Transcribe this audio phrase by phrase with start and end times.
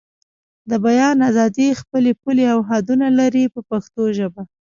[0.69, 4.41] د بیان ازادي خپلې پولې او حدونه لري په پښتو ژبه.